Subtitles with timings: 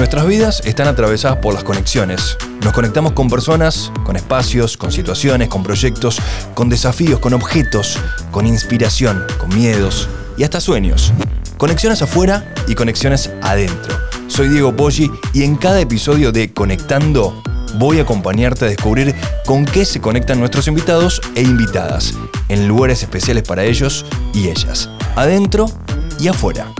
[0.00, 2.38] Nuestras vidas están atravesadas por las conexiones.
[2.64, 6.16] Nos conectamos con personas, con espacios, con situaciones, con proyectos,
[6.54, 7.98] con desafíos, con objetos,
[8.30, 10.08] con inspiración, con miedos
[10.38, 11.12] y hasta sueños.
[11.58, 13.94] Conexiones afuera y conexiones adentro.
[14.26, 17.42] Soy Diego Poggi y en cada episodio de Conectando
[17.74, 19.14] voy a acompañarte a descubrir
[19.44, 22.14] con qué se conectan nuestros invitados e invitadas,
[22.48, 25.70] en lugares especiales para ellos y ellas, adentro
[26.18, 26.72] y afuera.